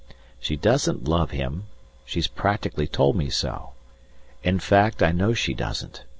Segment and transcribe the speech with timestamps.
[0.39, 1.65] She doesn't love him,
[2.05, 3.73] she's practically told me so.
[4.43, 6.05] In fact, I know she doesn't.